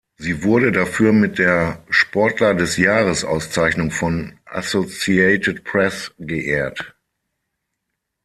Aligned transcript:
Sie 0.17 0.41
wurde 0.41 0.71
dafür 0.71 1.13
mit 1.13 1.37
der 1.37 1.85
Sportler 1.91 2.55
des 2.55 2.75
Jahres-Auszeichnung 2.75 3.91
von 3.91 4.33
Associated 4.47 5.63
Press 5.63 6.11
geehrt. 6.17 6.95